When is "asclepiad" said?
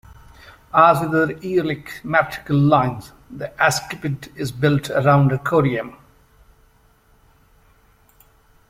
3.61-4.31